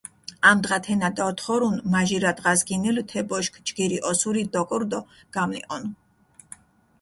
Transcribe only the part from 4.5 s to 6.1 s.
დოგორჷ დო გამნიჸონჷ.